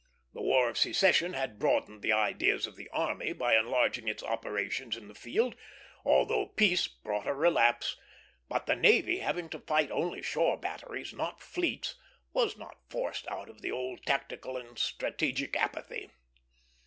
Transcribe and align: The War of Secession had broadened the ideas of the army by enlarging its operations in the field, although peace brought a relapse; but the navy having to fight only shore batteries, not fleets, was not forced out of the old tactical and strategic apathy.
The 0.33 0.41
War 0.41 0.67
of 0.67 0.79
Secession 0.79 1.33
had 1.33 1.59
broadened 1.59 2.01
the 2.01 2.11
ideas 2.11 2.65
of 2.65 2.75
the 2.75 2.89
army 2.89 3.33
by 3.33 3.55
enlarging 3.55 4.07
its 4.07 4.23
operations 4.23 4.97
in 4.97 5.07
the 5.07 5.13
field, 5.13 5.55
although 6.03 6.47
peace 6.47 6.87
brought 6.87 7.27
a 7.27 7.35
relapse; 7.35 7.97
but 8.49 8.65
the 8.65 8.75
navy 8.75 9.19
having 9.19 9.47
to 9.49 9.59
fight 9.59 9.91
only 9.91 10.23
shore 10.23 10.57
batteries, 10.57 11.13
not 11.13 11.39
fleets, 11.39 11.99
was 12.33 12.57
not 12.57 12.79
forced 12.89 13.27
out 13.27 13.47
of 13.47 13.61
the 13.61 13.71
old 13.71 14.03
tactical 14.03 14.57
and 14.57 14.79
strategic 14.79 15.55
apathy. 15.55 16.09